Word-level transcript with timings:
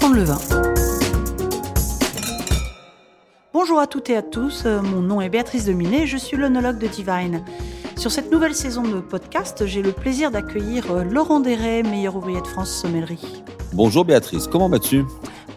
apprendre 0.00 0.16
le 0.16 0.24
vin. 0.24 0.38
Bonjour 3.52 3.78
à 3.78 3.86
toutes 3.86 4.08
et 4.08 4.16
à 4.16 4.22
tous, 4.22 4.62
euh, 4.64 4.80
mon 4.80 5.02
nom 5.02 5.20
est 5.20 5.28
Béatrice 5.28 5.66
Dominé, 5.66 6.06
je 6.06 6.16
suis 6.16 6.38
l'onologue 6.38 6.78
de 6.78 6.86
Divine. 6.86 7.44
Sur 7.96 8.10
cette 8.10 8.32
nouvelle 8.32 8.54
saison 8.54 8.82
de 8.82 9.00
podcast, 9.00 9.66
j'ai 9.66 9.82
le 9.82 9.92
plaisir 9.92 10.30
d'accueillir 10.30 10.90
euh, 10.90 11.04
Laurent 11.04 11.40
Desray, 11.40 11.82
meilleur 11.82 12.16
ouvrier 12.16 12.40
de 12.40 12.46
France 12.46 12.70
sommellerie. 12.70 13.42
Bonjour 13.74 14.06
Béatrice, 14.06 14.46
comment 14.46 14.70
vas-tu? 14.70 15.04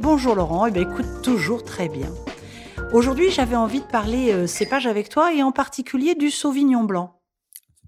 Bonjour 0.02 0.36
Laurent, 0.36 0.66
eh 0.66 0.71
bien, 0.71 0.82
écoute, 0.82 1.21
toujours 1.21 1.64
très 1.64 1.88
bien. 1.88 2.10
Aujourd'hui, 2.91 3.32
j'avais 3.32 3.55
envie 3.55 3.80
de 3.80 3.86
parler 3.86 4.34
euh, 4.34 4.46
cépage 4.46 4.88
avec 4.88 5.07
toi 5.07 5.34
et 5.34 5.41
en 5.41 5.54
particulier 5.54 6.16
du 6.16 6.32
Sauvignon 6.32 6.84
blanc. 6.84 7.23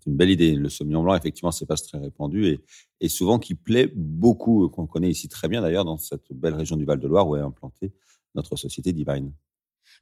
Une 0.05 0.15
belle 0.15 0.29
idée. 0.29 0.55
Le 0.55 0.69
Sauvignon 0.69 1.03
blanc, 1.03 1.15
effectivement, 1.15 1.51
c'est 1.51 1.65
pas 1.65 1.75
très 1.75 1.97
répandu 1.97 2.45
et, 2.47 2.61
et, 3.01 3.09
souvent 3.09 3.39
qui 3.39 3.55
plaît 3.55 3.91
beaucoup, 3.95 4.69
qu'on 4.69 4.87
connaît 4.87 5.09
ici 5.09 5.27
très 5.29 5.47
bien 5.47 5.61
d'ailleurs 5.61 5.85
dans 5.85 5.97
cette 5.97 6.31
belle 6.31 6.53
région 6.53 6.77
du 6.77 6.85
Val-de-Loire 6.85 7.27
où 7.27 7.35
est 7.35 7.41
implantée 7.41 7.91
notre 8.35 8.55
société 8.55 8.93
Divine. 8.93 9.31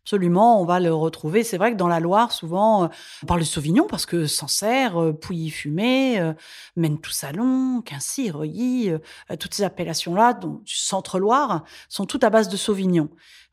Absolument, 0.06 0.62
on 0.62 0.66
va 0.66 0.82
le 0.82 0.94
retrouver. 0.94 1.46
C'est 1.46 1.58
vrai 1.58 1.72
que 1.72 1.78
dans 1.78 1.88
la 1.88 2.02
Loire, 2.02 2.34
souvent, 2.34 2.84
euh, 2.84 2.88
on 3.24 3.26
parle 3.26 3.40
de 3.40 3.46
Sauvignon 3.46 3.88
parce 3.90 4.06
que 4.06 4.26
Sancerre, 4.28 5.02
euh, 5.02 5.14
Pouilly 5.14 5.50
fumé, 5.50 6.20
euh, 6.20 6.34
Maine 6.76 7.00
tout 7.00 7.12
salon, 7.12 7.82
Quincy, 7.82 8.30
Reuilly, 8.30 8.92
toutes 9.40 9.54
ces 9.54 9.64
appellations-là, 9.64 10.34
du 10.34 10.76
centre-Loire, 10.76 11.64
sont 11.88 12.06
toutes 12.06 12.26
à 12.26 12.30
base 12.30 12.50
de 12.50 12.58
Sauvignon. 12.58 13.08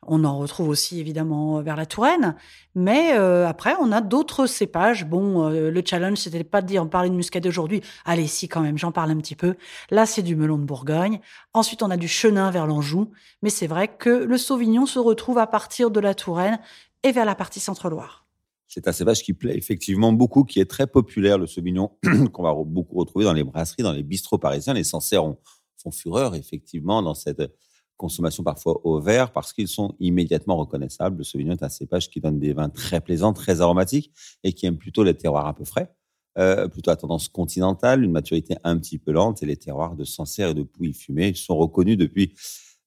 On 0.07 0.25
en 0.25 0.39
retrouve 0.39 0.67
aussi 0.67 0.99
évidemment 0.99 1.61
vers 1.61 1.75
la 1.75 1.85
Touraine, 1.85 2.35
mais 2.73 3.11
après 3.11 3.75
on 3.79 3.91
a 3.91 4.01
d'autres 4.01 4.47
cépages. 4.47 5.05
Bon, 5.05 5.47
le 5.49 5.81
challenge 5.85 6.17
c'était 6.17 6.43
pas 6.43 6.63
de 6.63 6.65
dire 6.65 6.81
on 6.81 6.87
parlait 6.87 7.11
de 7.11 7.13
muscadet 7.13 7.47
aujourd'hui. 7.47 7.81
Allez, 8.03 8.25
si 8.25 8.47
quand 8.47 8.61
même, 8.61 8.79
j'en 8.79 8.91
parle 8.91 9.11
un 9.11 9.17
petit 9.17 9.35
peu. 9.35 9.53
Là, 9.91 10.07
c'est 10.07 10.23
du 10.23 10.35
melon 10.35 10.57
de 10.57 10.63
Bourgogne. 10.63 11.19
Ensuite, 11.53 11.83
on 11.83 11.91
a 11.91 11.97
du 11.97 12.07
chenin 12.07 12.49
vers 12.49 12.65
l'Anjou, 12.65 13.11
mais 13.43 13.51
c'est 13.51 13.67
vrai 13.67 13.89
que 13.89 14.09
le 14.09 14.37
Sauvignon 14.39 14.87
se 14.87 14.97
retrouve 14.97 15.37
à 15.37 15.45
partir 15.45 15.91
de 15.91 15.99
la 15.99 16.15
Touraine 16.15 16.40
et 17.03 17.11
vers 17.11 17.25
la 17.25 17.35
partie 17.35 17.59
centre-Loire. 17.59 18.27
C'est 18.73 18.87
un 18.87 18.93
cépage 18.93 19.21
qui 19.21 19.33
plaît 19.33 19.57
effectivement 19.57 20.13
beaucoup, 20.13 20.45
qui 20.45 20.61
est 20.61 20.65
très 20.65 20.87
populaire, 20.87 21.37
le 21.37 21.45
Sauvignon, 21.45 21.91
qu'on 22.31 22.43
va 22.43 22.53
beaucoup 22.53 22.95
retrouver 22.95 23.25
dans 23.25 23.33
les 23.33 23.43
brasseries, 23.43 23.83
dans 23.83 23.91
les 23.91 24.03
bistrots 24.03 24.37
parisiens. 24.37 24.73
Les 24.73 24.85
Sancerres 24.85 25.35
font 25.77 25.91
fureur, 25.91 26.35
effectivement, 26.35 27.01
dans 27.01 27.13
cette 27.13 27.43
consommation 27.97 28.43
parfois 28.43 28.79
au 28.85 29.01
verre, 29.01 29.33
parce 29.33 29.51
qu'ils 29.51 29.67
sont 29.67 29.93
immédiatement 29.99 30.55
reconnaissables. 30.55 31.17
Le 31.17 31.23
Sauvignon 31.25 31.51
est 31.51 31.63
un 31.63 31.69
cépage 31.69 32.09
qui 32.09 32.21
donne 32.21 32.39
des 32.39 32.53
vins 32.53 32.69
très 32.69 33.01
plaisants, 33.01 33.33
très 33.33 33.59
aromatiques, 33.59 34.13
et 34.45 34.53
qui 34.53 34.67
aime 34.67 34.77
plutôt 34.77 35.03
les 35.03 35.15
terroirs 35.15 35.47
un 35.47 35.53
peu 35.53 35.65
frais, 35.65 35.93
euh, 36.37 36.69
plutôt 36.69 36.91
à 36.91 36.95
tendance 36.95 37.27
continentale, 37.27 38.05
une 38.05 38.11
maturité 38.11 38.55
un 38.63 38.77
petit 38.77 38.99
peu 38.99 39.11
lente, 39.11 39.43
et 39.43 39.45
les 39.45 39.57
terroirs 39.57 39.97
de 39.97 40.05
Sancerre 40.05 40.51
et 40.51 40.53
de 40.53 40.63
Pouilly 40.63 40.93
fumé 40.93 41.33
sont 41.33 41.57
reconnus 41.57 41.97
depuis 41.97 42.35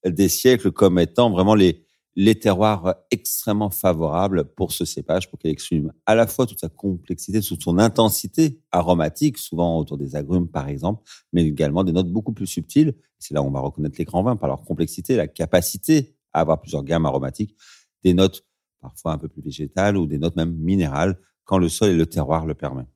des 0.04 0.30
siècles 0.30 0.72
comme 0.72 0.98
étant 0.98 1.30
vraiment 1.30 1.54
les, 1.54 1.83
les 2.16 2.38
terroirs 2.38 2.96
extrêmement 3.10 3.70
favorables 3.70 4.44
pour 4.44 4.72
ce 4.72 4.84
cépage, 4.84 5.28
pour 5.28 5.38
qu'il 5.38 5.50
exprime 5.50 5.92
à 6.06 6.14
la 6.14 6.26
fois 6.26 6.46
toute 6.46 6.60
sa 6.60 6.68
complexité, 6.68 7.40
toute 7.40 7.62
son 7.62 7.78
intensité 7.78 8.60
aromatique, 8.70 9.38
souvent 9.38 9.78
autour 9.78 9.98
des 9.98 10.14
agrumes 10.14 10.48
par 10.48 10.68
exemple, 10.68 11.02
mais 11.32 11.44
également 11.44 11.82
des 11.82 11.92
notes 11.92 12.10
beaucoup 12.10 12.32
plus 12.32 12.46
subtiles. 12.46 12.94
C'est 13.18 13.34
là 13.34 13.42
où 13.42 13.46
on 13.46 13.50
va 13.50 13.60
reconnaître 13.60 13.96
les 13.98 14.04
grands 14.04 14.22
vins 14.22 14.36
par 14.36 14.48
leur 14.48 14.62
complexité, 14.64 15.16
la 15.16 15.26
capacité 15.26 16.14
à 16.32 16.40
avoir 16.40 16.60
plusieurs 16.60 16.84
gammes 16.84 17.06
aromatiques, 17.06 17.56
des 18.02 18.14
notes 18.14 18.44
parfois 18.80 19.12
un 19.12 19.18
peu 19.18 19.28
plus 19.28 19.42
végétales 19.42 19.96
ou 19.96 20.06
des 20.06 20.18
notes 20.18 20.36
même 20.36 20.54
minérales 20.54 21.18
quand 21.44 21.58
le 21.58 21.68
sol 21.68 21.90
et 21.90 21.96
le 21.96 22.06
terroir 22.06 22.46
le 22.46 22.54
permettent. 22.54 22.86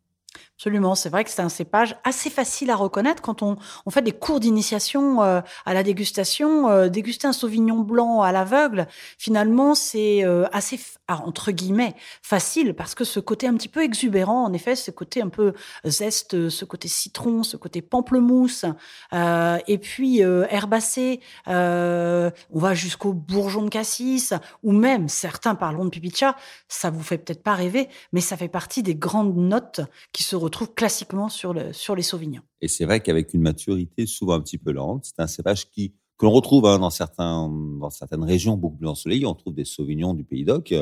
Absolument, 0.58 0.96
c'est 0.96 1.08
vrai 1.08 1.22
que 1.22 1.30
c'est 1.30 1.40
un 1.40 1.48
cépage 1.48 1.94
assez 2.02 2.30
facile 2.30 2.72
à 2.72 2.74
reconnaître 2.74 3.22
quand 3.22 3.42
on, 3.42 3.56
fait 3.90 4.02
des 4.02 4.10
cours 4.10 4.40
d'initiation 4.40 5.22
euh, 5.22 5.40
à 5.64 5.72
la 5.72 5.84
dégustation. 5.84 6.68
Euh, 6.68 6.88
déguster 6.88 7.28
un 7.28 7.32
Sauvignon 7.32 7.78
blanc 7.78 8.22
à 8.22 8.32
l'aveugle, 8.32 8.88
finalement, 9.18 9.76
c'est 9.76 10.24
euh, 10.24 10.46
assez 10.50 10.80
ah, 11.06 11.22
entre 11.24 11.52
guillemets 11.52 11.94
facile 12.22 12.74
parce 12.74 12.96
que 12.96 13.04
ce 13.04 13.20
côté 13.20 13.46
un 13.46 13.54
petit 13.54 13.68
peu 13.68 13.84
exubérant, 13.84 14.44
en 14.46 14.52
effet, 14.52 14.74
ce 14.74 14.90
côté 14.90 15.22
un 15.22 15.28
peu 15.28 15.52
zeste, 15.84 16.48
ce 16.48 16.64
côté 16.64 16.88
citron, 16.88 17.44
ce 17.44 17.56
côté 17.56 17.80
pamplemousse, 17.80 18.64
et 19.12 19.78
puis 19.78 20.20
herbacé. 20.20 21.20
on 21.46 22.32
va 22.52 22.74
jusqu'au 22.74 23.12
bourgeon 23.12 23.62
de 23.62 23.70
cassis 23.70 24.34
ou 24.62 24.72
même 24.72 25.08
certains 25.08 25.54
parlons 25.54 25.84
de 25.84 25.90
pipicha. 25.90 26.36
Ça 26.66 26.90
vous 26.90 27.02
fait 27.02 27.16
peut-être 27.16 27.42
pas 27.42 27.54
rêver, 27.54 27.88
mais 28.12 28.20
ça 28.20 28.36
fait 28.36 28.48
partie 28.48 28.82
des 28.82 28.96
grandes 28.96 29.36
notes 29.36 29.80
qui 30.12 30.24
se 30.24 30.36
retrouvent 30.36 30.47
classiquement 30.74 31.28
sur, 31.28 31.54
sur 31.72 31.94
les 31.94 32.02
sauvignons. 32.02 32.42
Et 32.60 32.68
c'est 32.68 32.84
vrai 32.84 33.00
qu'avec 33.00 33.34
une 33.34 33.42
maturité 33.42 34.06
souvent 34.06 34.34
un 34.34 34.40
petit 34.40 34.58
peu 34.58 34.72
lente, 34.72 35.04
c'est 35.04 35.20
un 35.20 35.26
cépage 35.26 35.70
qui 35.70 35.94
que 36.18 36.26
l'on 36.26 36.32
retrouve 36.32 36.66
hein, 36.66 36.78
dans 36.80 36.90
certaines 36.90 38.24
régions 38.24 38.56
beaucoup 38.56 38.76
plus 38.76 38.88
ensoleillées. 38.88 39.24
On 39.24 39.34
trouve 39.34 39.54
des 39.54 39.64
sauvignons 39.64 40.14
du 40.14 40.24
Pays 40.24 40.44
d'Oc, 40.44 40.74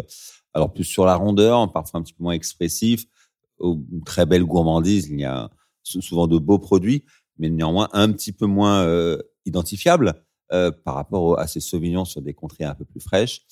alors 0.55 0.73
plus 0.73 0.85
sur 0.85 1.05
la 1.05 1.15
rondeur, 1.15 1.71
parfois 1.73 2.01
un 2.01 2.03
petit 2.03 2.15
peu 2.15 2.25
moins 2.25 2.33
expressif, 2.33 3.05
une 3.61 4.03
très 4.05 4.25
belle 4.25 4.45
gourmandise. 4.45 5.09
Il 5.11 5.21
y 5.21 5.25
a 5.25 5.51
souvent 5.83 6.27
de 6.27 6.39
beaux 6.39 6.59
produits, 6.59 7.05
mais 7.39 7.51
néanmoins 7.51 7.89
un 7.93 8.11
petit 8.13 8.33
peu 8.33 8.47
moins 8.47 8.83
euh, 8.85 9.19
identifiables 9.45 10.15
euh, 10.53 10.71
par 10.71 10.95
rapport 10.95 11.39
à 11.39 11.47
ces 11.47 11.61
sauvignons 11.61 12.07
sur 12.07 12.23
des 12.23 12.33
contrées 12.33 12.65
un 12.65 12.75
peu 12.75 12.87
plus 12.87 13.01
fraîches, 13.01 13.43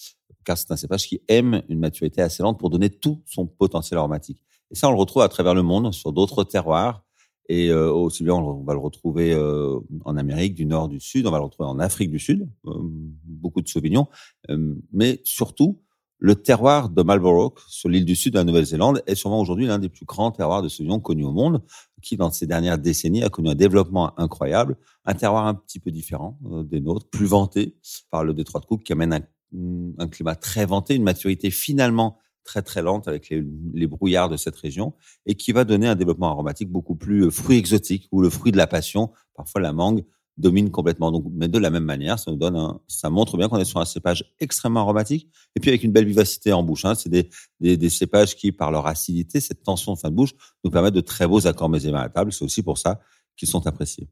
car 0.45 0.57
c'est 0.57 0.71
un 0.71 0.77
cépage 0.77 1.07
qui 1.07 1.21
aime 1.29 1.63
une 1.69 1.79
maturité 1.79 2.23
assez 2.23 2.43
lente 2.43 2.59
pour 2.59 2.71
donner 2.71 2.89
tout 2.89 3.23
son 3.27 3.47
potentiel 3.47 3.99
aromatique. 3.99 4.41
Et 4.75 4.77
ça, 4.77 4.89
on 4.89 4.91
le 4.91 4.99
retrouve 4.99 5.23
à 5.23 5.29
travers 5.29 5.55
le 5.55 5.63
monde, 5.63 5.95
sur 5.95 6.13
d'autres 6.13 6.43
terroirs. 6.43 7.05
Et 7.49 7.69
euh, 7.69 7.93
aussi 7.93 8.25
bien, 8.25 8.35
on 8.35 8.65
va 8.65 8.73
le 8.73 8.81
retrouver 8.81 9.33
euh, 9.33 9.79
en 10.05 10.17
Amérique 10.17 10.57
du 10.57 10.67
Nord, 10.67 10.89
du 10.89 10.99
Sud, 10.99 11.29
on 11.29 11.31
va 11.31 11.39
le 11.39 11.45
retrouver 11.45 11.69
en 11.69 11.79
Afrique 11.79 12.11
du 12.11 12.19
Sud, 12.19 12.49
euh, 12.67 12.73
beaucoup 13.23 13.63
de 13.63 13.69
Sauvignons, 13.69 14.09
mais 14.93 15.21
surtout, 15.23 15.81
le 16.19 16.35
terroir 16.35 16.89
de 16.89 17.03
Marlborough, 17.05 17.55
sur 17.69 17.89
l'île 17.89 18.05
du 18.05 18.17
Sud 18.17 18.33
de 18.33 18.39
la 18.39 18.45
Nouvelle-Zélande, 18.45 19.01
est 19.07 19.15
sûrement 19.15 19.41
aujourd'hui 19.41 19.67
l'un 19.67 19.79
des 19.79 19.91
plus 19.91 20.07
grands 20.07 20.33
terroirs 20.33 20.63
de 20.63 20.69
Sauvignon 20.69 20.99
connus 20.99 21.25
au 21.25 21.33
monde, 21.33 21.63
qui, 22.03 22.17
dans 22.17 22.33
ces 22.33 22.49
dernières 22.49 22.79
décennies, 22.79 23.23
a 23.23 23.29
connu 23.29 23.51
un 23.51 23.55
développement 23.55 24.19
incroyable, 24.19 24.77
un 25.05 25.15
terroir 25.15 25.47
un 25.47 25.55
petit 25.55 25.79
peu 25.79 25.93
différent 25.93 26.37
des 26.65 26.81
nôtres, 26.81 27.09
plus 27.11 27.27
vanté 27.27 27.77
par 28.11 28.25
le 28.25 28.35
détroit 28.35 28.61
de 28.61 28.67
Cook, 28.67 28.83
qui 28.83 28.93
amène 28.93 29.13
un, 29.13 29.23
un 29.99 30.09
climat 30.09 30.35
très 30.35 30.67
vanté, 30.67 30.97
une 30.97 31.05
maturité 31.05 31.53
finalement 31.53 32.19
très 32.45 32.63
très 32.63 32.83
lente 32.83 33.09
avec 33.09 33.31
les, 33.31 33.87
brouillards 33.87 34.29
de 34.29 34.37
cette 34.37 34.57
région 34.57 34.95
et 35.27 35.35
qui 35.35 35.53
va 35.53 35.65
donner 35.65 35.87
un 35.89 35.95
développement 35.95 36.29
aromatique 36.29 36.71
beaucoup 36.71 36.95
plus 36.95 37.25
euh, 37.25 37.31
fruit 37.31 37.57
exotique 37.57 38.09
ou 38.13 38.21
le 38.21 38.31
fruit 38.31 38.53
de 38.53 38.57
la 38.57 38.67
passion. 38.67 39.11
Parfois 39.35 39.61
la 39.61 39.73
mangue 39.73 40.05
domine 40.37 40.71
complètement. 40.71 41.13
Donc, 41.13 41.27
mais 41.33 41.49
de 41.49 41.59
la 41.59 41.71
même 41.71 41.85
manière, 41.85 42.19
ça 42.19 42.31
nous 42.31 42.37
donne 42.37 42.57
un, 42.57 42.81
ça 42.89 43.09
montre 43.11 43.37
bien 43.37 43.49
qu'on 43.49 43.59
est 43.59 43.65
sur 43.65 43.81
un 43.81 43.85
cépage 43.85 44.35
extrêmement 44.41 44.81
aromatique 44.81 45.29
et 45.55 45.61
puis 45.61 45.71
avec 45.71 45.85
une 45.85 45.93
belle 45.93 46.07
vivacité 46.07 46.53
en 46.53 46.63
bouche. 46.63 46.85
Hein. 46.85 46.95
C'est 46.95 47.09
des, 47.09 47.29
des, 47.61 47.77
des, 47.77 47.91
cépages 47.91 48.37
qui, 48.37 48.53
par 48.53 48.71
leur 48.71 48.87
acidité, 48.87 49.41
cette 49.41 49.63
tension 49.63 49.93
en 49.93 49.97
fin 49.97 50.11
de 50.11 50.17
bouche, 50.17 50.35
nous 50.65 50.71
permettent 50.71 50.95
de 50.95 51.01
très 51.01 51.27
beaux 51.27 51.47
accords 51.47 51.69
mésémiens 51.69 52.01
à 52.01 52.03
la 52.05 52.09
table. 52.09 52.33
C'est 52.33 52.45
aussi 52.45 52.63
pour 52.63 52.79
ça 52.79 53.01
qu'ils 53.37 53.49
sont 53.49 53.67
appréciés. 53.67 54.09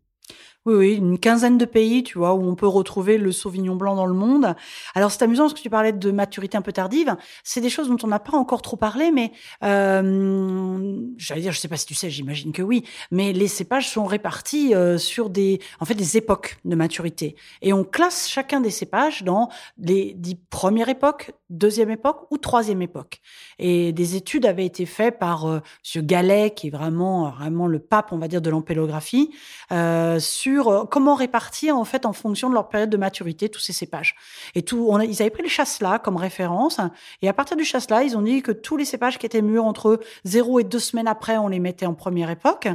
Oui, 0.64 0.74
oui, 0.74 0.94
une 0.94 1.18
quinzaine 1.18 1.58
de 1.58 1.64
pays, 1.64 2.04
tu 2.04 2.18
vois, 2.18 2.34
où 2.34 2.48
on 2.48 2.54
peut 2.54 2.68
retrouver 2.68 3.18
le 3.18 3.32
Sauvignon 3.32 3.74
blanc 3.74 3.96
dans 3.96 4.06
le 4.06 4.14
monde. 4.14 4.54
Alors 4.94 5.10
c'est 5.10 5.24
amusant 5.24 5.44
parce 5.44 5.54
que 5.54 5.60
tu 5.60 5.70
parlais 5.70 5.92
de 5.92 6.10
maturité 6.12 6.56
un 6.56 6.62
peu 6.62 6.72
tardive. 6.72 7.16
C'est 7.42 7.60
des 7.60 7.68
choses 7.68 7.88
dont 7.88 7.96
on 8.04 8.06
n'a 8.06 8.20
pas 8.20 8.36
encore 8.36 8.62
trop 8.62 8.76
parlé, 8.76 9.10
mais 9.10 9.32
euh, 9.64 11.00
j'allais 11.16 11.40
dire, 11.40 11.50
je 11.50 11.58
sais 11.58 11.66
pas 11.66 11.76
si 11.76 11.86
tu 11.86 11.94
sais, 11.94 12.10
j'imagine 12.10 12.52
que 12.52 12.62
oui, 12.62 12.84
mais 13.10 13.32
les 13.32 13.48
cépages 13.48 13.88
sont 13.88 14.04
répartis 14.04 14.72
euh, 14.72 14.98
sur 14.98 15.30
des, 15.30 15.60
en 15.80 15.84
fait, 15.84 15.94
des 15.94 16.16
époques 16.16 16.58
de 16.64 16.76
maturité, 16.76 17.34
et 17.60 17.72
on 17.72 17.82
classe 17.82 18.28
chacun 18.28 18.60
des 18.60 18.70
cépages 18.70 19.24
dans 19.24 19.48
les 19.78 20.14
dix 20.14 20.36
premières 20.36 20.88
époques, 20.88 21.32
deuxième 21.50 21.90
époque 21.90 22.28
ou 22.30 22.38
troisième 22.38 22.82
époque. 22.82 23.20
Et 23.58 23.92
des 23.92 24.14
études 24.14 24.46
avaient 24.46 24.66
été 24.66 24.86
faites 24.86 25.18
par 25.18 25.46
euh, 25.46 25.58
Monsieur 25.82 26.02
Gallet, 26.02 26.50
qui 26.54 26.68
est 26.68 26.70
vraiment, 26.70 27.30
vraiment 27.30 27.66
le 27.66 27.80
pape, 27.80 28.12
on 28.12 28.18
va 28.18 28.28
dire, 28.28 28.40
de 28.40 28.50
l'ampélographie, 28.50 29.30
euh, 29.72 30.20
euh, 30.60 30.84
comment 30.84 31.14
répartir 31.14 31.76
en 31.76 31.84
fait 31.84 32.06
en 32.06 32.12
fonction 32.12 32.48
de 32.48 32.54
leur 32.54 32.68
période 32.68 32.90
de 32.90 32.96
maturité 32.96 33.48
tous 33.48 33.60
ces 33.60 33.72
cépages. 33.72 34.14
Et 34.54 34.62
tout, 34.62 34.96
ils 35.02 35.22
avaient 35.22 35.30
pris 35.30 35.42
le 35.42 35.48
chasselas 35.48 35.98
comme 35.98 36.16
référence 36.16 36.80
et 37.20 37.28
à 37.28 37.32
partir 37.32 37.56
du 37.56 37.64
chasselas, 37.64 38.02
ils 38.02 38.16
ont 38.16 38.22
dit 38.22 38.42
que 38.42 38.52
tous 38.52 38.76
les 38.76 38.84
cépages 38.84 39.18
qui 39.18 39.26
étaient 39.26 39.42
mûrs 39.42 39.64
entre 39.64 40.00
0 40.24 40.60
et 40.60 40.64
2 40.64 40.78
semaines 40.78 41.08
après, 41.08 41.38
on 41.38 41.48
les 41.48 41.58
mettait 41.58 41.86
en 41.86 41.94
première 41.94 42.30
époque. 42.30 42.68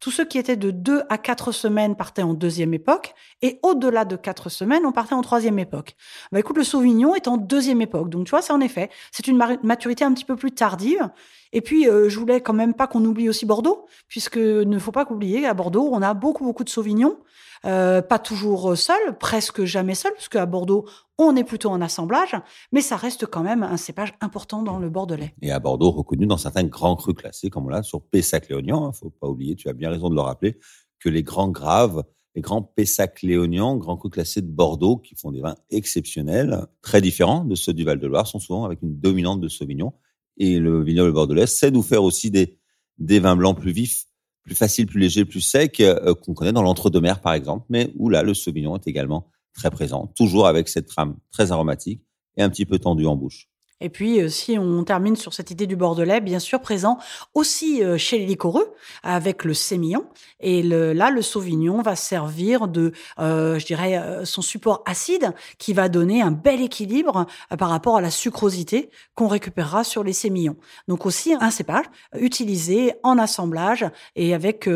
Tous 0.00 0.10
ceux 0.10 0.24
qui 0.24 0.38
étaient 0.38 0.56
de 0.56 0.70
2 0.70 1.02
à 1.08 1.18
4 1.18 1.52
semaines 1.52 1.96
partaient 1.96 2.22
en 2.22 2.34
deuxième 2.34 2.74
époque, 2.74 3.14
et 3.42 3.58
au-delà 3.62 4.04
de 4.04 4.16
4 4.16 4.48
semaines, 4.48 4.84
on 4.84 4.92
partait 4.92 5.14
en 5.14 5.22
troisième 5.22 5.58
époque. 5.58 5.96
Bah 6.32 6.40
écoute, 6.40 6.56
le 6.56 6.64
Sauvignon 6.64 7.14
est 7.14 7.28
en 7.28 7.36
deuxième 7.36 7.80
époque, 7.80 8.10
donc 8.10 8.26
tu 8.26 8.30
vois, 8.30 8.42
c'est 8.42 8.52
en 8.52 8.60
effet, 8.60 8.90
c'est 9.10 9.26
une 9.26 9.42
maturité 9.62 10.04
un 10.04 10.12
petit 10.12 10.24
peu 10.24 10.36
plus 10.36 10.52
tardive, 10.52 11.10
et 11.52 11.60
puis, 11.60 11.88
euh, 11.88 12.08
je 12.08 12.18
voulais 12.18 12.40
quand 12.40 12.52
même 12.52 12.74
pas 12.74 12.86
qu'on 12.86 13.04
oublie 13.04 13.28
aussi 13.28 13.46
Bordeaux, 13.46 13.86
puisque 14.08 14.36
ne 14.36 14.78
faut 14.78 14.92
pas 14.92 15.06
oublier 15.10 15.46
à 15.46 15.54
Bordeaux, 15.54 15.88
on 15.92 16.02
a 16.02 16.12
beaucoup, 16.14 16.44
beaucoup 16.44 16.64
de 16.64 16.68
Sauvignons. 16.68 17.18
Euh, 17.64 18.02
pas 18.02 18.18
toujours 18.18 18.76
seul, 18.76 19.16
presque 19.18 19.64
jamais 19.64 19.94
seul, 19.94 20.12
parce 20.12 20.28
qu'à 20.28 20.44
Bordeaux, 20.46 20.86
on 21.18 21.36
est 21.36 21.44
plutôt 21.44 21.70
en 21.70 21.80
assemblage, 21.80 22.36
mais 22.72 22.80
ça 22.80 22.96
reste 22.96 23.26
quand 23.26 23.42
même 23.42 23.62
un 23.62 23.76
cépage 23.76 24.14
important 24.20 24.62
dans 24.62 24.78
le 24.78 24.90
Bordelais. 24.90 25.34
Et 25.42 25.50
à 25.50 25.58
Bordeaux, 25.58 25.90
reconnu 25.90 26.26
dans 26.26 26.36
certains 26.36 26.64
grands 26.64 26.96
crus 26.96 27.14
classés, 27.14 27.50
comme 27.50 27.66
on 27.66 27.68
l'a 27.68 27.82
sur 27.82 28.02
Pessac-Léognan. 28.02 28.82
Il 28.82 28.88
hein, 28.88 28.92
faut 28.92 29.10
pas 29.10 29.28
oublier, 29.28 29.56
tu 29.56 29.68
as 29.68 29.72
bien 29.72 29.90
raison 29.90 30.10
de 30.10 30.14
le 30.14 30.20
rappeler, 30.20 30.58
que 30.98 31.08
les 31.08 31.22
grands 31.22 31.48
graves 31.48 32.04
les 32.36 32.42
grands 32.42 32.62
Pessac 32.62 33.22
léoniens, 33.22 33.76
grands 33.76 33.96
crus 33.96 34.12
classés 34.12 34.42
de 34.42 34.46
Bordeaux, 34.46 34.98
qui 34.98 35.14
font 35.14 35.32
des 35.32 35.40
vins 35.40 35.56
exceptionnels, 35.70 36.66
très 36.82 37.00
différents 37.00 37.44
de 37.44 37.54
ceux 37.54 37.72
du 37.72 37.82
Val-de-Loire, 37.82 38.26
sont 38.26 38.38
souvent 38.38 38.66
avec 38.66 38.82
une 38.82 39.00
dominante 39.00 39.40
de 39.40 39.48
Sauvignon. 39.48 39.94
Et 40.36 40.58
le 40.58 40.84
vignoble 40.84 41.12
bordelais 41.12 41.46
sait 41.46 41.70
nous 41.70 41.82
faire 41.82 42.04
aussi 42.04 42.30
des, 42.30 42.58
des 42.98 43.20
vins 43.20 43.36
blancs 43.36 43.58
plus 43.58 43.72
vifs, 43.72 44.04
plus 44.42 44.54
faciles, 44.54 44.86
plus 44.86 45.00
légers, 45.00 45.24
plus 45.24 45.40
secs, 45.40 45.80
euh, 45.80 46.14
qu'on 46.14 46.34
connaît 46.34 46.52
dans 46.52 46.62
l'entre-deux-mer, 46.62 47.22
par 47.22 47.32
exemple, 47.32 47.64
mais 47.70 47.90
où 47.96 48.10
là, 48.10 48.22
le 48.22 48.34
Sauvignon 48.34 48.76
est 48.76 48.86
également 48.86 49.30
très 49.56 49.70
présent, 49.70 50.12
toujours 50.16 50.46
avec 50.46 50.68
cette 50.68 50.86
trame 50.86 51.16
très 51.32 51.50
aromatique 51.50 52.02
et 52.36 52.42
un 52.42 52.50
petit 52.50 52.66
peu 52.66 52.78
tendue 52.78 53.06
en 53.06 53.16
bouche. 53.16 53.48
Et 53.82 53.90
puis, 53.90 54.20
euh, 54.20 54.28
si 54.28 54.58
on 54.58 54.84
termine 54.84 55.16
sur 55.16 55.34
cette 55.34 55.50
idée 55.50 55.66
du 55.66 55.76
Bordelais, 55.76 56.22
bien 56.22 56.38
sûr, 56.38 56.60
présent 56.60 56.98
aussi 57.34 57.84
euh, 57.84 57.98
chez 57.98 58.18
les 58.18 58.24
liquoreux, 58.24 58.74
avec 59.02 59.44
le 59.44 59.52
sémillon. 59.52 60.06
Et 60.40 60.62
là, 60.62 61.10
le 61.10 61.22
sauvignon 61.22 61.82
va 61.82 61.94
servir 61.94 62.68
de, 62.68 62.92
euh, 63.18 63.58
je 63.58 63.66
dirais, 63.66 64.24
son 64.24 64.42
support 64.42 64.82
acide 64.86 65.32
qui 65.58 65.72
va 65.72 65.88
donner 65.88 66.22
un 66.22 66.30
bel 66.30 66.62
équilibre 66.62 67.26
par 67.58 67.68
rapport 67.68 67.96
à 67.96 68.00
la 68.00 68.10
sucrosité 68.10 68.90
qu'on 69.14 69.28
récupérera 69.28 69.84
sur 69.84 70.04
les 70.04 70.12
sémillons. 70.12 70.56
Donc 70.88 71.06
aussi 71.06 71.34
un 71.34 71.50
cépage 71.50 71.86
utilisé 72.18 72.94
en 73.02 73.18
assemblage 73.18 73.86
et 74.14 74.34
avec 74.34 74.68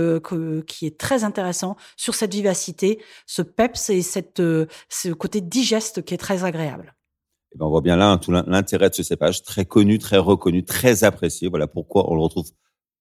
qui 0.67 0.87
est 0.87 0.99
très 0.99 1.25
intéressant 1.25 1.77
sur 1.97 2.15
cette 2.15 2.33
vivacité, 2.33 3.03
ce 3.27 3.43
peps 3.43 3.91
et 3.91 4.03
cette, 4.03 4.43
ce 4.89 5.09
côté 5.13 5.41
digeste 5.41 6.05
qui 6.05 6.15
est 6.15 6.19
très 6.19 6.45
agréable. 6.45 6.95
Eh 7.53 7.59
ben, 7.59 7.67
on 7.67 7.71
voit 7.71 7.81
bien 7.81 7.97
là 7.97 8.17
tout 8.19 8.31
l'intérêt 8.31 8.91
de 8.91 8.95
ce 8.95 9.03
cépage, 9.03 9.43
très 9.43 9.65
connu, 9.65 9.99
très 9.99 10.19
reconnu, 10.19 10.65
très 10.65 11.05
apprécié. 11.05 11.49
Voilà 11.49 11.67
pourquoi 11.67 12.11
on 12.11 12.15
le 12.15 12.21
retrouve 12.21 12.51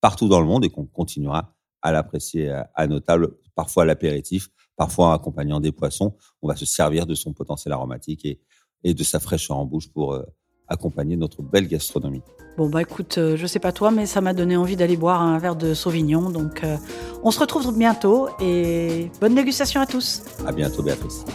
partout 0.01 0.27
dans 0.27 0.39
le 0.39 0.47
monde 0.47 0.65
et 0.65 0.69
qu'on 0.69 0.85
continuera 0.85 1.53
à 1.81 1.91
l'apprécier 1.91 2.51
à 2.75 2.87
nos 2.87 2.99
tables, 2.99 3.37
parfois 3.55 3.83
à 3.83 3.85
l'apéritif, 3.85 4.49
parfois 4.75 5.07
en 5.07 5.11
accompagnant 5.11 5.59
des 5.59 5.71
poissons. 5.71 6.15
On 6.41 6.47
va 6.47 6.55
se 6.55 6.65
servir 6.65 7.05
de 7.05 7.15
son 7.15 7.33
potentiel 7.33 7.73
aromatique 7.73 8.25
et, 8.25 8.41
et 8.83 8.93
de 8.93 9.03
sa 9.03 9.19
fraîcheur 9.19 9.57
en 9.57 9.65
bouche 9.65 9.89
pour 9.91 10.13
euh, 10.13 10.23
accompagner 10.67 11.17
notre 11.17 11.41
belle 11.41 11.67
gastronomie. 11.67 12.21
Bon 12.57 12.69
bah 12.69 12.81
écoute, 12.81 13.17
euh, 13.17 13.37
je 13.37 13.45
sais 13.45 13.59
pas 13.59 13.71
toi, 13.71 13.91
mais 13.91 14.05
ça 14.05 14.21
m'a 14.21 14.33
donné 14.33 14.57
envie 14.57 14.75
d'aller 14.75 14.97
boire 14.97 15.21
un 15.21 15.37
verre 15.39 15.55
de 15.55 15.73
Sauvignon. 15.73 16.29
Donc 16.29 16.63
euh, 16.63 16.77
on 17.23 17.31
se 17.31 17.39
retrouve 17.39 17.77
bientôt 17.77 18.29
et 18.39 19.09
bonne 19.21 19.35
dégustation 19.35 19.81
à 19.81 19.85
tous. 19.85 20.23
À 20.45 20.51
bientôt 20.51 20.83
Béatrice. 20.83 21.25